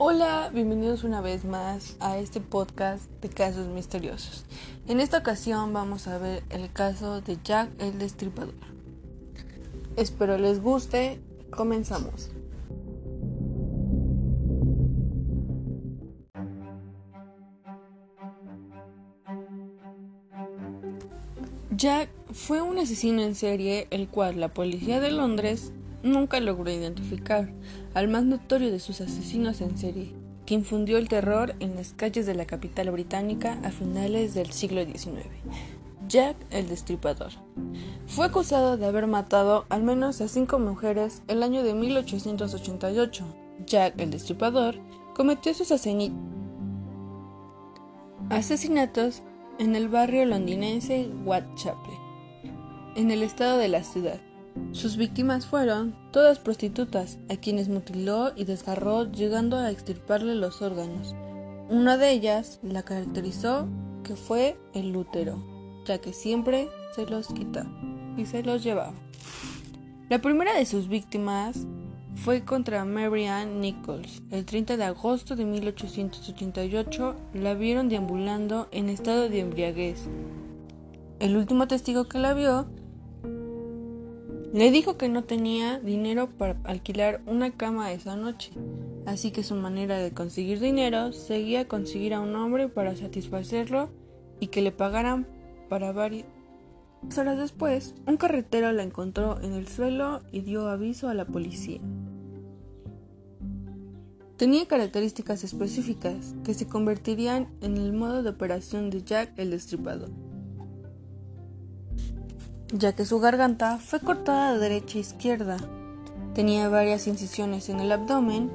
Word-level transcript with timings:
Hola, 0.00 0.48
bienvenidos 0.54 1.02
una 1.02 1.20
vez 1.20 1.44
más 1.44 1.96
a 1.98 2.18
este 2.18 2.40
podcast 2.40 3.10
de 3.20 3.28
casos 3.28 3.66
misteriosos. 3.66 4.44
En 4.86 5.00
esta 5.00 5.18
ocasión 5.18 5.72
vamos 5.72 6.06
a 6.06 6.18
ver 6.18 6.44
el 6.50 6.72
caso 6.72 7.20
de 7.20 7.36
Jack 7.42 7.68
el 7.80 7.98
Destripador. 7.98 8.54
Espero 9.96 10.38
les 10.38 10.62
guste, 10.62 11.20
comenzamos. 11.50 12.30
Jack 21.76 22.08
fue 22.32 22.62
un 22.62 22.78
asesino 22.78 23.22
en 23.22 23.34
serie 23.34 23.88
el 23.90 24.06
cual 24.06 24.38
la 24.38 24.54
policía 24.54 25.00
de 25.00 25.10
Londres 25.10 25.72
nunca 26.02 26.40
logró 26.40 26.70
identificar 26.70 27.52
al 27.94 28.08
más 28.08 28.24
notorio 28.24 28.70
de 28.70 28.80
sus 28.80 29.00
asesinos 29.00 29.60
en 29.60 29.76
serie, 29.78 30.14
que 30.46 30.54
infundió 30.54 30.98
el 30.98 31.08
terror 31.08 31.54
en 31.60 31.74
las 31.74 31.92
calles 31.92 32.26
de 32.26 32.34
la 32.34 32.46
capital 32.46 32.90
británica 32.90 33.58
a 33.64 33.70
finales 33.70 34.34
del 34.34 34.52
siglo 34.52 34.84
XIX. 34.84 35.26
Jack 36.08 36.36
el 36.50 36.68
Destripador. 36.68 37.32
Fue 38.06 38.24
acusado 38.24 38.76
de 38.78 38.86
haber 38.86 39.06
matado 39.06 39.66
al 39.68 39.82
menos 39.82 40.20
a 40.20 40.28
cinco 40.28 40.58
mujeres 40.58 41.22
el 41.28 41.42
año 41.42 41.62
de 41.62 41.74
1888. 41.74 43.24
Jack 43.66 44.00
el 44.00 44.10
Destripador 44.10 44.76
cometió 45.14 45.52
sus 45.52 45.70
asesinatos 48.30 49.22
en 49.58 49.76
el 49.76 49.88
barrio 49.88 50.24
londinense 50.24 51.10
Whitechapel, 51.24 51.94
en 52.96 53.10
el 53.10 53.22
estado 53.22 53.58
de 53.58 53.68
la 53.68 53.82
ciudad. 53.82 54.20
Sus 54.72 54.96
víctimas 54.96 55.46
fueron 55.46 55.96
todas 56.12 56.38
prostitutas, 56.38 57.18
a 57.30 57.36
quienes 57.36 57.68
mutiló 57.68 58.32
y 58.36 58.44
desgarró 58.44 59.10
llegando 59.10 59.56
a 59.56 59.70
extirparle 59.70 60.34
los 60.34 60.62
órganos. 60.62 61.14
Una 61.68 61.96
de 61.96 62.12
ellas 62.12 62.60
la 62.62 62.82
caracterizó 62.82 63.66
que 64.04 64.16
fue 64.16 64.56
el 64.74 64.96
útero, 64.96 65.42
ya 65.86 65.98
que 65.98 66.12
siempre 66.12 66.68
se 66.94 67.06
los 67.06 67.28
quitaba 67.28 67.70
y 68.16 68.26
se 68.26 68.42
los 68.42 68.62
llevaba. 68.62 68.94
La 70.08 70.20
primera 70.20 70.54
de 70.54 70.64
sus 70.64 70.88
víctimas 70.88 71.66
fue 72.14 72.44
contra 72.44 72.84
Mary 72.84 73.26
Ann 73.26 73.60
Nichols. 73.60 74.22
El 74.30 74.44
30 74.44 74.76
de 74.76 74.84
agosto 74.84 75.36
de 75.36 75.44
1888 75.44 77.16
la 77.34 77.54
vieron 77.54 77.88
deambulando 77.88 78.68
en 78.72 78.88
estado 78.88 79.28
de 79.28 79.40
embriaguez. 79.40 80.00
El 81.20 81.36
último 81.36 81.68
testigo 81.68 82.08
que 82.08 82.18
la 82.18 82.32
vio 82.34 82.68
le 84.52 84.70
dijo 84.70 84.96
que 84.96 85.08
no 85.08 85.24
tenía 85.24 85.78
dinero 85.78 86.28
para 86.28 86.56
alquilar 86.64 87.20
una 87.26 87.50
cama 87.50 87.92
esa 87.92 88.16
noche, 88.16 88.52
así 89.04 89.30
que 89.30 89.42
su 89.42 89.54
manera 89.54 89.98
de 89.98 90.12
conseguir 90.12 90.58
dinero 90.58 91.12
seguía 91.12 91.68
conseguir 91.68 92.14
a 92.14 92.20
un 92.20 92.34
hombre 92.34 92.68
para 92.68 92.96
satisfacerlo 92.96 93.90
y 94.40 94.46
que 94.46 94.62
le 94.62 94.72
pagaran 94.72 95.26
para 95.68 95.92
varias 95.92 96.24
horas 97.16 97.38
después, 97.38 97.94
un 98.06 98.16
carretero 98.16 98.72
la 98.72 98.82
encontró 98.82 99.40
en 99.42 99.52
el 99.52 99.68
suelo 99.68 100.20
y 100.32 100.40
dio 100.40 100.68
aviso 100.68 101.08
a 101.08 101.14
la 101.14 101.26
policía. 101.26 101.80
Tenía 104.38 104.66
características 104.66 105.42
específicas 105.44 106.34
que 106.44 106.54
se 106.54 106.68
convertirían 106.68 107.48
en 107.60 107.76
el 107.76 107.92
modo 107.92 108.22
de 108.22 108.30
operación 108.30 108.88
de 108.88 109.02
Jack 109.02 109.32
el 109.36 109.50
Destripador 109.50 110.27
ya 112.72 112.94
que 112.94 113.04
su 113.04 113.18
garganta 113.20 113.78
fue 113.78 114.00
cortada 114.00 114.52
de 114.52 114.58
derecha 114.58 114.98
a 114.98 115.00
izquierda. 115.00 115.56
Tenía 116.34 116.68
varias 116.68 117.06
incisiones 117.06 117.68
en 117.68 117.80
el 117.80 117.90
abdomen, 117.90 118.50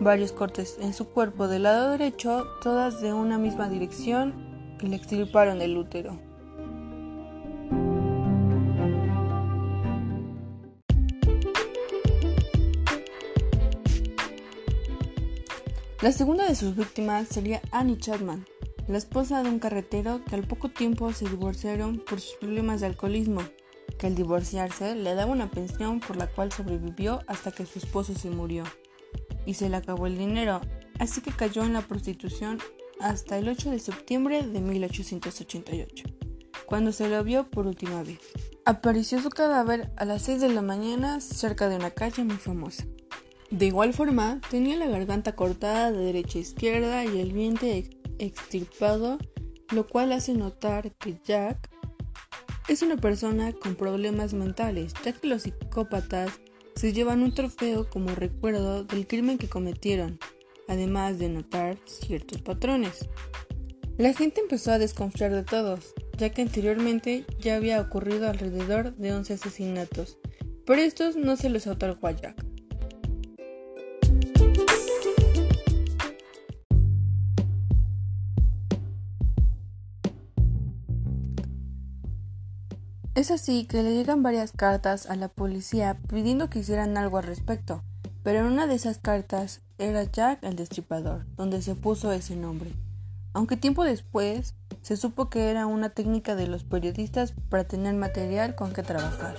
varios 0.00 0.32
cortes 0.32 0.76
en 0.80 0.92
su 0.92 1.08
cuerpo 1.08 1.48
del 1.48 1.64
lado 1.64 1.90
derecho, 1.90 2.44
todas 2.62 3.00
de 3.00 3.12
una 3.12 3.38
misma 3.38 3.68
dirección, 3.68 4.76
y 4.80 4.88
le 4.88 4.96
extirparon 4.96 5.62
el 5.62 5.76
útero. 5.76 6.18
La 16.02 16.10
segunda 16.10 16.48
de 16.48 16.56
sus 16.56 16.74
víctimas 16.74 17.28
sería 17.28 17.62
Annie 17.70 17.96
Chapman, 17.96 18.44
la 18.88 18.98
esposa 18.98 19.42
de 19.42 19.48
un 19.48 19.58
carretero 19.58 20.24
que 20.24 20.34
al 20.34 20.46
poco 20.46 20.68
tiempo 20.68 21.12
se 21.12 21.28
divorciaron 21.28 21.98
por 21.98 22.20
sus 22.20 22.36
problemas 22.36 22.80
de 22.80 22.86
alcoholismo, 22.86 23.42
que 23.98 24.08
al 24.08 24.14
divorciarse 24.14 24.94
le 24.94 25.14
daba 25.14 25.32
una 25.32 25.50
pensión 25.50 26.00
por 26.00 26.16
la 26.16 26.26
cual 26.26 26.52
sobrevivió 26.52 27.20
hasta 27.26 27.52
que 27.52 27.66
su 27.66 27.78
esposo 27.78 28.14
se 28.14 28.30
murió, 28.30 28.64
y 29.46 29.54
se 29.54 29.68
le 29.68 29.76
acabó 29.76 30.06
el 30.06 30.18
dinero, 30.18 30.60
así 30.98 31.20
que 31.20 31.30
cayó 31.30 31.62
en 31.62 31.72
la 31.72 31.82
prostitución 31.82 32.58
hasta 33.00 33.38
el 33.38 33.48
8 33.48 33.70
de 33.70 33.78
septiembre 33.78 34.42
de 34.42 34.60
1888, 34.60 36.04
cuando 36.66 36.92
se 36.92 37.08
lo 37.08 37.22
vio 37.24 37.48
por 37.50 37.66
última 37.66 38.02
vez. 38.02 38.18
Apareció 38.64 39.20
su 39.20 39.30
cadáver 39.30 39.92
a 39.96 40.04
las 40.04 40.22
6 40.22 40.40
de 40.40 40.48
la 40.48 40.62
mañana 40.62 41.20
cerca 41.20 41.68
de 41.68 41.76
una 41.76 41.90
calle 41.90 42.24
muy 42.24 42.36
famosa. 42.36 42.84
De 43.50 43.66
igual 43.66 43.92
forma, 43.92 44.40
tenía 44.50 44.76
la 44.76 44.86
garganta 44.86 45.34
cortada 45.34 45.92
de 45.92 45.98
derecha 45.98 46.38
a 46.38 46.42
izquierda 46.42 47.04
y 47.04 47.20
el 47.20 47.32
vientre 47.32 48.01
extirpado, 48.22 49.18
lo 49.72 49.86
cual 49.86 50.12
hace 50.12 50.34
notar 50.34 50.92
que 50.92 51.18
Jack 51.24 51.70
es 52.68 52.82
una 52.82 52.96
persona 52.96 53.52
con 53.52 53.74
problemas 53.74 54.32
mentales, 54.32 54.94
ya 55.04 55.12
que 55.12 55.26
los 55.26 55.42
psicópatas 55.42 56.40
se 56.76 56.92
llevan 56.92 57.22
un 57.22 57.34
trofeo 57.34 57.88
como 57.90 58.14
recuerdo 58.14 58.84
del 58.84 59.06
crimen 59.06 59.38
que 59.38 59.48
cometieron, 59.48 60.18
además 60.68 61.18
de 61.18 61.28
notar 61.28 61.78
ciertos 61.86 62.40
patrones. 62.40 63.08
La 63.98 64.14
gente 64.14 64.40
empezó 64.40 64.72
a 64.72 64.78
desconfiar 64.78 65.32
de 65.32 65.42
todos, 65.42 65.94
ya 66.16 66.30
que 66.30 66.42
anteriormente 66.42 67.26
ya 67.40 67.56
había 67.56 67.80
ocurrido 67.80 68.28
alrededor 68.28 68.94
de 68.96 69.12
11 69.12 69.34
asesinatos, 69.34 70.18
pero 70.64 70.80
estos 70.80 71.16
no 71.16 71.36
se 71.36 71.50
les 71.50 71.66
otorgó 71.66 72.06
a 72.06 72.12
Jack. 72.12 72.51
Es 83.22 83.30
así 83.30 83.66
que 83.66 83.84
le 83.84 83.94
llegan 83.94 84.24
varias 84.24 84.50
cartas 84.50 85.06
a 85.06 85.14
la 85.14 85.28
policía 85.28 85.96
pidiendo 86.08 86.50
que 86.50 86.58
hicieran 86.58 86.96
algo 86.96 87.18
al 87.18 87.22
respecto, 87.22 87.84
pero 88.24 88.40
en 88.40 88.46
una 88.46 88.66
de 88.66 88.74
esas 88.74 88.98
cartas 88.98 89.60
era 89.78 90.02
Jack 90.02 90.42
el 90.42 90.56
Destripador, 90.56 91.24
donde 91.36 91.62
se 91.62 91.76
puso 91.76 92.10
ese 92.10 92.34
nombre. 92.34 92.72
Aunque 93.32 93.56
tiempo 93.56 93.84
después 93.84 94.56
se 94.80 94.96
supo 94.96 95.30
que 95.30 95.50
era 95.50 95.68
una 95.68 95.90
técnica 95.90 96.34
de 96.34 96.48
los 96.48 96.64
periodistas 96.64 97.32
para 97.48 97.62
tener 97.62 97.94
material 97.94 98.56
con 98.56 98.72
que 98.72 98.82
trabajar. 98.82 99.36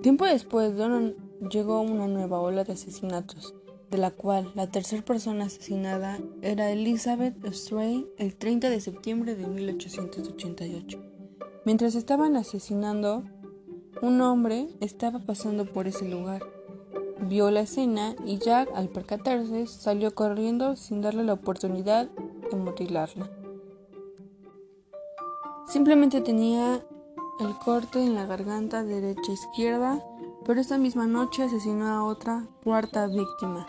Tiempo 0.00 0.24
después, 0.24 0.72
llegó 1.50 1.82
una 1.82 2.06
nueva 2.08 2.40
ola 2.40 2.64
de 2.64 2.72
asesinatos 2.72 3.54
de 3.94 4.00
la 4.00 4.10
cual 4.10 4.50
la 4.56 4.66
tercera 4.66 5.04
persona 5.04 5.44
asesinada 5.44 6.18
era 6.42 6.72
Elizabeth 6.72 7.36
Stray 7.52 8.04
el 8.18 8.34
30 8.34 8.68
de 8.68 8.80
septiembre 8.80 9.36
de 9.36 9.46
1888. 9.46 10.98
Mientras 11.64 11.94
estaban 11.94 12.34
asesinando, 12.34 13.22
un 14.02 14.20
hombre 14.20 14.66
estaba 14.80 15.20
pasando 15.20 15.64
por 15.64 15.86
ese 15.86 16.08
lugar. 16.08 16.42
Vio 17.20 17.52
la 17.52 17.60
escena 17.60 18.16
y 18.26 18.38
Jack, 18.38 18.68
al 18.74 18.88
percatarse, 18.88 19.68
salió 19.68 20.12
corriendo 20.12 20.74
sin 20.74 21.00
darle 21.00 21.22
la 21.22 21.34
oportunidad 21.34 22.08
de 22.50 22.56
mutilarla. 22.56 23.30
Simplemente 25.68 26.20
tenía 26.20 26.84
el 27.38 27.54
corte 27.64 28.02
en 28.02 28.16
la 28.16 28.26
garganta 28.26 28.82
derecha-izquierda, 28.82 29.98
e 29.98 30.44
pero 30.44 30.60
esa 30.60 30.78
misma 30.78 31.06
noche 31.06 31.44
asesinó 31.44 31.86
a 31.86 32.04
otra 32.04 32.48
cuarta 32.64 33.06
víctima. 33.06 33.68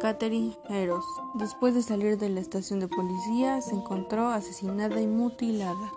Catherine 0.00 0.56
Eros, 0.70 1.04
después 1.34 1.74
de 1.74 1.82
salir 1.82 2.18
de 2.18 2.28
la 2.28 2.40
estación 2.40 2.78
de 2.78 2.86
policía, 2.86 3.60
se 3.60 3.74
encontró 3.74 4.28
asesinada 4.28 5.00
y 5.00 5.08
mutilada. 5.08 5.92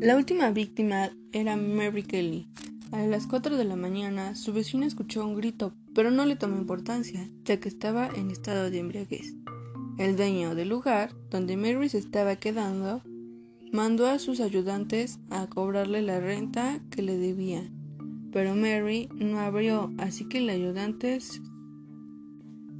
La 0.00 0.16
última 0.16 0.50
víctima 0.50 1.10
era 1.30 1.56
Mary 1.56 2.02
Kelly. 2.02 2.48
A 2.90 3.02
las 3.02 3.28
4 3.28 3.56
de 3.56 3.64
la 3.64 3.76
mañana, 3.76 4.34
su 4.34 4.52
vecina 4.52 4.86
escuchó 4.86 5.24
un 5.24 5.36
grito, 5.36 5.72
pero 5.94 6.10
no 6.10 6.26
le 6.26 6.34
tomó 6.34 6.56
importancia, 6.56 7.28
ya 7.44 7.60
que 7.60 7.68
estaba 7.68 8.08
en 8.08 8.32
estado 8.32 8.70
de 8.70 8.78
embriaguez. 8.80 9.34
El 9.98 10.16
dueño 10.16 10.56
del 10.56 10.70
lugar, 10.70 11.14
donde 11.30 11.56
Mary 11.56 11.88
se 11.88 11.98
estaba 11.98 12.34
quedando, 12.36 13.02
Mandó 13.72 14.08
a 14.08 14.18
sus 14.18 14.40
ayudantes 14.40 15.20
a 15.30 15.46
cobrarle 15.46 16.02
la 16.02 16.18
renta 16.18 16.80
que 16.90 17.02
le 17.02 17.16
debían, 17.16 17.70
pero 18.32 18.56
Mary 18.56 19.08
no 19.14 19.38
abrió, 19.38 19.92
así 19.98 20.24
que 20.24 20.40
los 20.40 20.56
ayudantes 20.56 21.40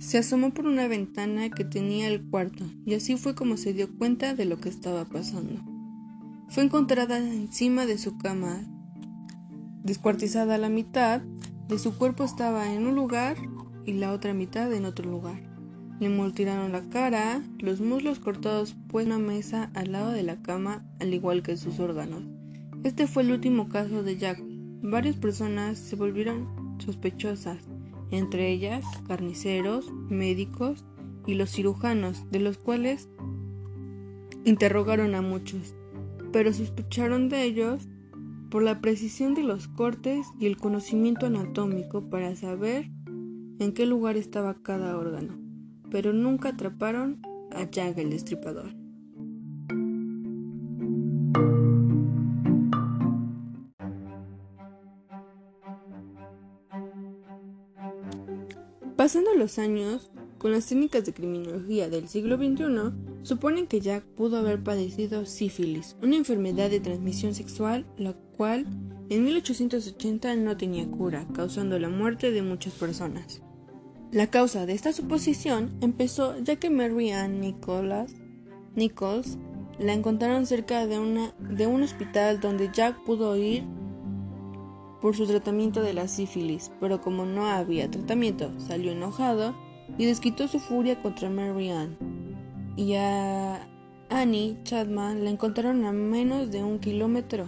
se 0.00 0.18
asomó 0.18 0.52
por 0.52 0.66
una 0.66 0.88
ventana 0.88 1.48
que 1.50 1.64
tenía 1.64 2.08
el 2.08 2.24
cuarto 2.24 2.64
y 2.84 2.94
así 2.94 3.16
fue 3.16 3.36
como 3.36 3.56
se 3.56 3.72
dio 3.72 3.96
cuenta 3.98 4.34
de 4.34 4.46
lo 4.46 4.58
que 4.58 4.68
estaba 4.68 5.04
pasando. 5.04 5.60
Fue 6.48 6.64
encontrada 6.64 7.18
encima 7.18 7.86
de 7.86 7.96
su 7.96 8.18
cama, 8.18 8.60
descuartizada 9.84 10.56
a 10.56 10.58
la 10.58 10.70
mitad, 10.70 11.20
de 11.68 11.78
su 11.78 11.96
cuerpo 11.96 12.24
estaba 12.24 12.72
en 12.72 12.88
un 12.88 12.96
lugar 12.96 13.36
y 13.86 13.92
la 13.92 14.10
otra 14.12 14.34
mitad 14.34 14.72
en 14.72 14.86
otro 14.86 15.08
lugar. 15.08 15.49
Le 16.00 16.08
mutilaron 16.08 16.72
la 16.72 16.88
cara, 16.88 17.42
los 17.58 17.80
muslos 17.80 18.18
cortados 18.18 18.74
pues 18.88 19.06
una 19.06 19.18
mesa 19.18 19.70
al 19.74 19.92
lado 19.92 20.10
de 20.10 20.22
la 20.22 20.42
cama, 20.42 20.84
al 20.98 21.14
igual 21.14 21.42
que 21.42 21.56
sus 21.56 21.78
órganos. 21.78 22.24
Este 22.82 23.06
fue 23.06 23.22
el 23.22 23.32
último 23.32 23.68
caso 23.68 24.02
de 24.02 24.16
Jack. 24.16 24.42
Varias 24.82 25.16
personas 25.16 25.78
se 25.78 25.96
volvieron 25.96 26.48
sospechosas, 26.78 27.58
entre 28.10 28.50
ellas 28.50 28.84
carniceros, 29.06 29.92
médicos 30.08 30.84
y 31.26 31.34
los 31.34 31.50
cirujanos, 31.50 32.24
de 32.30 32.40
los 32.40 32.56
cuales 32.56 33.08
interrogaron 34.44 35.14
a 35.14 35.22
muchos, 35.22 35.74
pero 36.32 36.52
sospecharon 36.52 37.28
de 37.28 37.44
ellos 37.44 37.88
por 38.50 38.62
la 38.62 38.80
precisión 38.80 39.34
de 39.34 39.42
los 39.42 39.68
cortes 39.68 40.26
y 40.40 40.46
el 40.46 40.56
conocimiento 40.56 41.26
anatómico 41.26 42.08
para 42.10 42.34
saber 42.34 42.90
en 43.58 43.72
qué 43.74 43.86
lugar 43.86 44.16
estaba 44.16 44.54
cada 44.62 44.96
órgano, 44.96 45.38
pero 45.90 46.12
nunca 46.12 46.50
atraparon 46.50 47.22
a 47.50 47.68
Jack 47.68 47.98
el 47.98 48.10
Destripador. 48.10 48.74
Pasando 58.96 59.34
los 59.34 59.58
años, 59.58 60.10
con 60.36 60.52
las 60.52 60.66
técnicas 60.66 61.06
de 61.06 61.14
criminología 61.14 61.88
del 61.88 62.06
siglo 62.06 62.36
XXI, 62.36 62.92
suponen 63.22 63.66
que 63.66 63.80
Jack 63.80 64.04
pudo 64.04 64.36
haber 64.36 64.62
padecido 64.62 65.24
sífilis, 65.24 65.96
una 66.02 66.16
enfermedad 66.16 66.68
de 66.68 66.80
transmisión 66.80 67.34
sexual, 67.34 67.86
la 67.96 68.12
cual 68.12 68.66
en 69.08 69.24
1880 69.24 70.36
no 70.36 70.56
tenía 70.56 70.86
cura, 70.90 71.26
causando 71.34 71.78
la 71.78 71.88
muerte 71.88 72.30
de 72.30 72.42
muchas 72.42 72.74
personas. 72.74 73.42
La 74.12 74.26
causa 74.26 74.66
de 74.66 74.72
esta 74.72 74.92
suposición 74.92 75.78
empezó 75.80 76.36
ya 76.40 76.56
que 76.56 76.68
Mary 76.68 77.12
Ann 77.12 77.40
Nicholas, 77.40 78.12
Nichols 78.74 79.38
la 79.78 79.92
encontraron 79.92 80.46
cerca 80.46 80.84
de, 80.88 80.98
una, 80.98 81.32
de 81.38 81.68
un 81.68 81.84
hospital 81.84 82.40
donde 82.40 82.70
Jack 82.72 83.04
pudo 83.04 83.36
ir 83.36 83.62
por 85.00 85.14
su 85.14 85.26
tratamiento 85.26 85.80
de 85.80 85.94
la 85.94 86.08
sífilis, 86.08 86.72
pero 86.80 87.00
como 87.00 87.24
no 87.24 87.46
había 87.46 87.88
tratamiento, 87.88 88.50
salió 88.58 88.90
enojado 88.90 89.54
y 89.96 90.06
desquitó 90.06 90.48
su 90.48 90.58
furia 90.58 91.00
contra 91.00 91.30
Mary 91.30 91.70
Ann. 91.70 91.96
Y 92.76 92.94
a 92.94 93.68
Annie 94.08 94.58
Chapman 94.64 95.22
la 95.22 95.30
encontraron 95.30 95.84
a 95.84 95.92
menos 95.92 96.50
de 96.50 96.64
un 96.64 96.80
kilómetro 96.80 97.46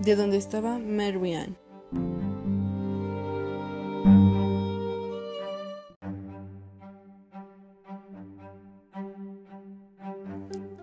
de 0.00 0.16
donde 0.16 0.38
estaba 0.38 0.78
Mary 0.78 1.34
Ann. 1.34 1.61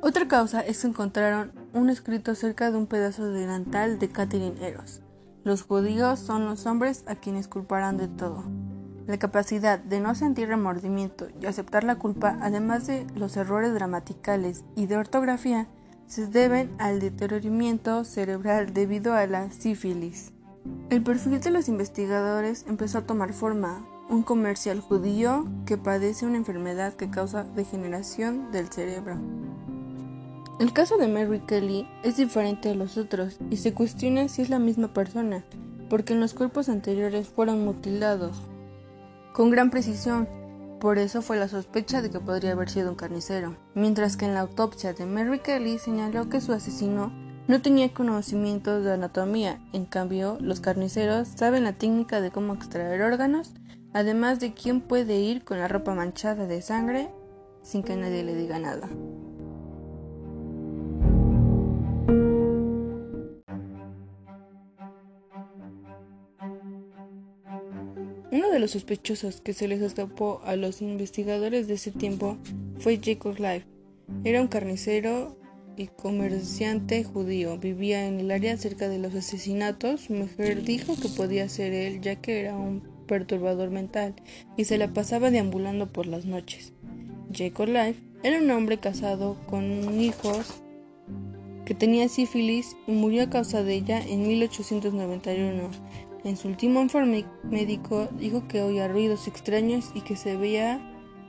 Otra 0.01 0.29
causa 0.29 0.61
es 0.61 0.79
que 0.79 0.87
encontraron 0.87 1.51
un 1.73 1.89
escrito 1.89 2.33
cerca 2.33 2.71
de 2.71 2.77
un 2.77 2.87
pedazo 2.87 3.25
de 3.25 3.41
delantal 3.41 3.99
de 3.99 4.07
Catherine 4.07 4.65
Eros. 4.65 5.01
Los 5.43 5.63
judíos 5.63 6.19
son 6.19 6.45
los 6.45 6.65
hombres 6.65 7.03
a 7.05 7.15
quienes 7.15 7.49
culparán 7.49 7.97
de 7.97 8.07
todo. 8.07 8.45
La 9.07 9.17
capacidad 9.17 9.77
de 9.77 9.99
no 9.99 10.15
sentir 10.15 10.47
remordimiento 10.47 11.27
y 11.41 11.47
aceptar 11.47 11.83
la 11.83 11.95
culpa, 11.95 12.37
además 12.41 12.87
de 12.87 13.07
los 13.15 13.35
errores 13.35 13.73
gramaticales 13.73 14.63
y 14.77 14.85
de 14.85 14.95
ortografía, 14.95 15.67
se 16.07 16.27
deben 16.27 16.73
al 16.79 17.01
deterioramiento 17.01 18.05
cerebral 18.05 18.73
debido 18.73 19.13
a 19.13 19.27
la 19.27 19.51
sífilis. 19.51 20.31
El 20.89 21.03
perfil 21.03 21.41
de 21.41 21.51
los 21.51 21.67
investigadores 21.67 22.65
empezó 22.69 22.99
a 22.99 23.05
tomar 23.05 23.33
forma, 23.33 23.85
un 24.09 24.23
comercial 24.23 24.79
judío 24.79 25.45
que 25.65 25.77
padece 25.77 26.25
una 26.25 26.37
enfermedad 26.37 26.93
que 26.93 27.09
causa 27.09 27.43
degeneración 27.43 28.51
del 28.51 28.69
cerebro. 28.69 29.17
El 30.59 30.73
caso 30.73 30.97
de 30.97 31.07
Mary 31.07 31.39
Kelly 31.39 31.87
es 32.03 32.17
diferente 32.17 32.69
a 32.69 32.75
los 32.75 32.97
otros 32.97 33.37
y 33.49 33.55
se 33.55 33.73
cuestiona 33.73 34.27
si 34.27 34.41
es 34.41 34.49
la 34.49 34.59
misma 34.59 34.93
persona, 34.93 35.45
porque 35.89 36.11
en 36.11 36.19
los 36.19 36.33
cuerpos 36.33 36.67
anteriores 36.67 37.29
fueron 37.29 37.63
mutilados 37.63 38.41
con 39.31 39.51
gran 39.51 39.71
precisión, 39.71 40.27
por 40.81 40.97
eso 40.97 41.21
fue 41.21 41.37
la 41.37 41.47
sospecha 41.47 42.01
de 42.01 42.09
que 42.09 42.19
podría 42.19 42.51
haber 42.51 42.69
sido 42.69 42.89
un 42.89 42.97
carnicero, 42.97 43.55
mientras 43.73 44.17
que 44.17 44.25
en 44.25 44.33
la 44.33 44.41
autopsia 44.41 44.91
de 44.91 45.05
Mary 45.05 45.39
Kelly 45.39 45.79
señaló 45.79 46.27
que 46.27 46.41
su 46.41 46.51
asesino 46.51 47.13
no 47.47 47.61
tenía 47.61 47.93
conocimientos 47.93 48.83
de 48.83 48.91
anatomía, 48.91 49.65
en 49.71 49.85
cambio 49.85 50.37
los 50.41 50.59
carniceros 50.59 51.29
saben 51.29 51.63
la 51.63 51.77
técnica 51.77 52.19
de 52.19 52.31
cómo 52.31 52.53
extraer 52.53 53.01
órganos, 53.01 53.53
además 53.93 54.41
de 54.41 54.53
quién 54.53 54.81
puede 54.81 55.21
ir 55.21 55.45
con 55.45 55.57
la 55.57 55.69
ropa 55.69 55.95
manchada 55.95 56.47
de 56.47 56.61
sangre 56.61 57.09
sin 57.61 57.81
que 57.81 57.95
nadie 57.95 58.25
le 58.25 58.35
diga 58.35 58.59
nada. 58.59 58.89
Los 68.59 68.71
sospechosos 68.71 69.41
que 69.41 69.53
se 69.53 69.67
les 69.67 69.81
escapó 69.81 70.41
a 70.45 70.55
los 70.55 70.81
investigadores 70.81 71.67
de 71.67 71.75
ese 71.75 71.91
tiempo 71.91 72.37
fue 72.79 72.99
Jacob 73.03 73.35
Life. 73.37 73.65
Era 74.23 74.41
un 74.41 74.47
carnicero 74.47 75.37
y 75.77 75.87
comerciante 75.87 77.03
judío. 77.03 77.57
Vivía 77.57 78.05
en 78.05 78.19
el 78.19 78.31
área 78.31 78.57
cerca 78.57 78.89
de 78.89 78.99
los 78.99 79.15
asesinatos. 79.15 80.01
Su 80.01 80.13
mujer 80.13 80.63
dijo 80.63 80.95
que 81.01 81.09
podía 81.09 81.47
ser 81.47 81.73
él 81.73 82.01
ya 82.01 82.17
que 82.17 82.41
era 82.41 82.55
un 82.55 82.81
perturbador 83.07 83.71
mental 83.71 84.13
y 84.55 84.65
se 84.65 84.77
la 84.77 84.89
pasaba 84.89 85.31
deambulando 85.31 85.87
por 85.87 86.05
las 86.05 86.25
noches. 86.25 86.73
Jacob 87.33 87.67
Life 87.67 88.01
era 88.23 88.39
un 88.39 88.51
hombre 88.51 88.77
casado 88.79 89.37
con 89.47 89.99
hijos 89.99 90.61
que 91.65 91.73
tenía 91.75 92.09
sífilis 92.09 92.75
y 92.87 92.91
murió 92.91 93.23
a 93.23 93.29
causa 93.29 93.63
de 93.63 93.75
ella 93.75 94.01
en 94.01 94.27
1891. 94.27 95.69
En 96.23 96.35
su 96.35 96.49
último 96.49 96.81
informe 96.81 97.25
médico 97.43 98.09
dijo 98.17 98.47
que 98.47 98.61
oía 98.61 98.87
ruidos 98.87 99.27
extraños 99.27 99.91
y 99.93 100.01
que 100.01 100.15
se 100.15 100.35
veía 100.35 100.81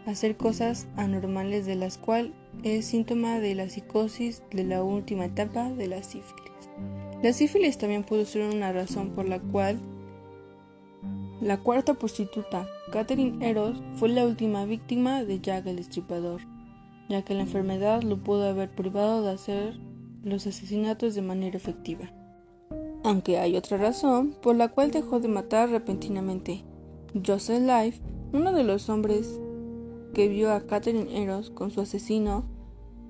hacer 0.06 0.36
cosas 0.36 0.88
anormales 0.96 1.64
de 1.66 1.76
las 1.76 1.96
cuales 1.96 2.32
es 2.64 2.86
síntoma 2.86 3.38
de 3.38 3.54
la 3.54 3.68
psicosis 3.68 4.42
de 4.50 4.64
la 4.64 4.82
última 4.82 5.26
etapa 5.26 5.70
de 5.70 5.86
la 5.86 6.02
sífilis. 6.02 6.50
La 7.22 7.32
sífilis 7.32 7.78
también 7.78 8.02
pudo 8.02 8.24
ser 8.24 8.52
una 8.52 8.72
razón 8.72 9.10
por 9.10 9.28
la 9.28 9.38
cual 9.38 9.78
la 11.40 11.58
cuarta 11.58 11.94
prostituta, 11.94 12.66
Catherine 12.92 13.48
Eros, 13.48 13.80
fue 13.94 14.08
la 14.08 14.26
última 14.26 14.64
víctima 14.64 15.24
de 15.24 15.40
Jack 15.40 15.66
el 15.66 15.78
Estripador, 15.78 16.42
ya 17.08 17.22
que 17.22 17.34
la 17.34 17.42
enfermedad 17.42 18.02
lo 18.02 18.18
pudo 18.22 18.48
haber 18.48 18.70
privado 18.70 19.22
de 19.22 19.32
hacer 19.32 19.78
los 20.22 20.46
asesinatos 20.46 21.14
de 21.14 21.22
manera 21.22 21.56
efectiva. 21.56 22.10
Aunque 23.02 23.38
hay 23.38 23.56
otra 23.56 23.78
razón 23.78 24.34
por 24.42 24.56
la 24.56 24.68
cual 24.68 24.90
dejó 24.90 25.20
de 25.20 25.28
matar 25.28 25.70
repentinamente. 25.70 26.64
Joseph 27.26 27.62
Life, 27.62 28.00
uno 28.32 28.52
de 28.52 28.62
los 28.62 28.88
hombres 28.88 29.40
que 30.12 30.28
vio 30.28 30.52
a 30.52 30.60
Catherine 30.66 31.22
Eros 31.22 31.50
con 31.50 31.70
su 31.70 31.80
asesino, 31.80 32.44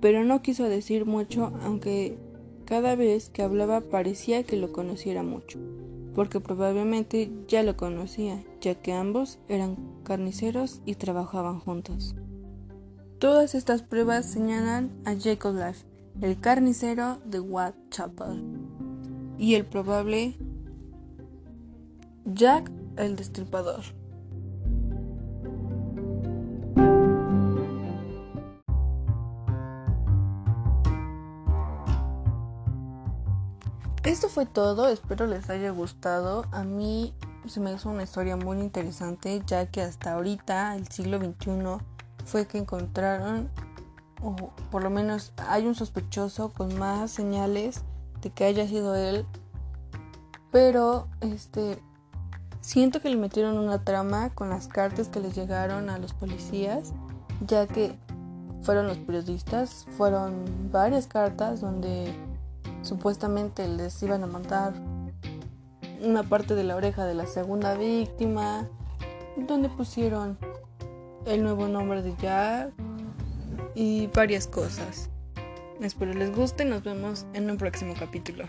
pero 0.00 0.24
no 0.24 0.42
quiso 0.42 0.64
decir 0.64 1.06
mucho, 1.06 1.52
aunque 1.62 2.18
cada 2.64 2.94
vez 2.94 3.30
que 3.30 3.42
hablaba 3.42 3.80
parecía 3.80 4.44
que 4.44 4.56
lo 4.56 4.72
conociera 4.72 5.22
mucho, 5.22 5.58
porque 6.14 6.40
probablemente 6.40 7.30
ya 7.48 7.62
lo 7.62 7.76
conocía, 7.76 8.44
ya 8.60 8.76
que 8.76 8.92
ambos 8.92 9.38
eran 9.48 9.76
carniceros 10.04 10.80
y 10.86 10.94
trabajaban 10.94 11.58
juntos. 11.58 12.14
Todas 13.18 13.54
estas 13.54 13.82
pruebas 13.82 14.30
señalan 14.30 14.92
a 15.04 15.14
Jacob 15.18 15.54
Life, 15.54 15.84
el 16.22 16.38
carnicero 16.38 17.18
de 17.26 17.40
Whitechapel 17.40 18.69
y 19.40 19.54
el 19.54 19.64
probable 19.64 20.36
Jack 22.26 22.70
el 22.98 23.16
Destripador. 23.16 23.80
Esto 34.04 34.28
fue 34.28 34.44
todo, 34.44 34.88
espero 34.88 35.26
les 35.26 35.48
haya 35.48 35.70
gustado. 35.70 36.44
A 36.52 36.64
mí 36.64 37.14
se 37.46 37.60
me 37.60 37.72
hizo 37.72 37.88
una 37.88 38.02
historia 38.02 38.36
muy 38.36 38.58
interesante 38.60 39.42
ya 39.46 39.70
que 39.70 39.80
hasta 39.80 40.12
ahorita, 40.12 40.76
el 40.76 40.86
siglo 40.88 41.18
XXI, 41.18 41.82
fue 42.26 42.46
que 42.46 42.58
encontraron, 42.58 43.48
o 44.22 44.36
por 44.70 44.82
lo 44.82 44.90
menos 44.90 45.32
hay 45.48 45.66
un 45.66 45.74
sospechoso 45.74 46.50
con 46.50 46.78
más 46.78 47.10
señales 47.10 47.84
de 48.20 48.30
que 48.30 48.44
haya 48.44 48.66
sido 48.66 48.94
él. 48.94 49.26
Pero 50.50 51.08
este 51.20 51.80
Siento 52.60 53.00
que 53.00 53.08
le 53.08 53.16
metieron 53.16 53.58
una 53.58 53.84
trama 53.84 54.30
con 54.30 54.50
las 54.50 54.68
cartas 54.68 55.08
que 55.08 55.18
les 55.18 55.34
llegaron 55.34 55.88
a 55.88 55.98
los 55.98 56.12
policías, 56.12 56.92
ya 57.46 57.66
que 57.66 57.98
fueron 58.62 58.86
los 58.86 58.98
periodistas, 58.98 59.86
fueron 59.96 60.70
varias 60.70 61.06
cartas 61.06 61.62
donde 61.62 62.14
supuestamente 62.82 63.66
les 63.66 64.00
iban 64.02 64.22
a 64.22 64.26
mandar 64.26 64.74
una 66.02 66.22
parte 66.22 66.54
de 66.54 66.64
la 66.64 66.76
oreja 66.76 67.06
de 67.06 67.14
la 67.14 67.26
segunda 67.26 67.74
víctima, 67.74 68.68
donde 69.36 69.70
pusieron 69.70 70.38
el 71.24 71.42
nuevo 71.42 71.66
nombre 71.66 72.02
de 72.02 72.14
Jack 72.20 72.72
y 73.74 74.06
varias 74.08 74.46
cosas. 74.46 75.09
Espero 75.82 76.12
les 76.12 76.30
guste 76.30 76.64
y 76.64 76.66
nos 76.66 76.82
vemos 76.82 77.26
en 77.32 77.50
un 77.50 77.56
próximo 77.56 77.94
capítulo. 77.98 78.44